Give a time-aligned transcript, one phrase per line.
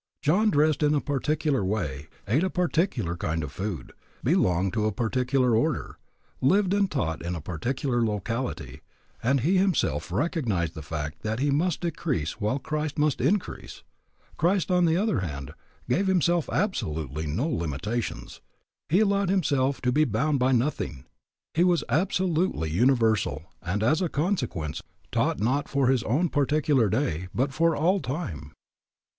[0.23, 3.91] John dressed in a particular way, ate a particular kind of food,
[4.23, 5.99] belonged to a particular order,
[6.41, 8.81] lived and taught in a particular locality,
[9.21, 13.83] and he himself recognized the fact that he must decrease while Christ must increase.
[14.37, 15.51] Christ, on the other hand,
[15.87, 18.41] gave himself absolutely no limitations.
[18.89, 21.05] He allowed himself to be bound by nothing.
[21.53, 24.81] He was absolutely universal and as a consequence
[25.11, 28.53] taught not for his own particular day, but for all time.